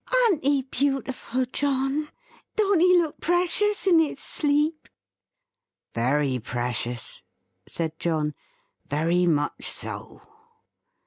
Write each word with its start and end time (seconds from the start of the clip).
"An't 0.25 0.43
he 0.43 0.63
beautiful, 0.63 1.45
John? 1.45 2.09
Don't 2.55 2.79
he 2.79 2.97
look 2.99 3.21
precious 3.21 3.85
in 3.85 3.99
his 3.99 4.17
sleep?" 4.17 4.89
"Very 5.93 6.39
precious," 6.39 7.21
said 7.67 7.99
John. 7.99 8.33
"Very 8.87 9.27
much 9.27 9.65
so. 9.69 10.23